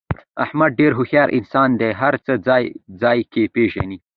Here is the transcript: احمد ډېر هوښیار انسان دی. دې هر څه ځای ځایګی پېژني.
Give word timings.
احمد 0.43 0.71
ډېر 0.79 0.91
هوښیار 0.97 1.29
انسان 1.37 1.69
دی. 1.71 1.77
دې 1.91 1.99
هر 2.01 2.13
څه 2.25 2.31
ځای 2.47 2.63
ځایګی 3.01 3.45
پېژني. 3.55 3.97